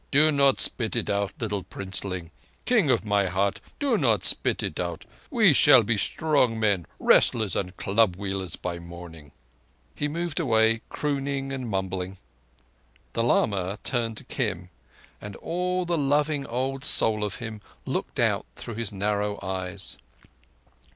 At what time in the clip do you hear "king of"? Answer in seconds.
2.65-3.05